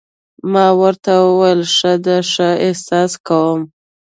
[0.51, 3.61] ما ورته وویل: ښه ده، ښه احساس کوم.